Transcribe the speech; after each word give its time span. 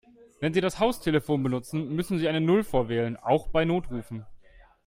Wenn 0.39 0.51
Sie 0.51 0.61
das 0.61 0.79
Haustelefon 0.79 1.43
benutzen, 1.43 1.95
müssen 1.95 2.17
Sie 2.17 2.27
eine 2.27 2.41
Null 2.41 2.63
vorwählen, 2.63 3.17
auch 3.17 3.49
bei 3.49 3.65
Notrufen. 3.65 4.25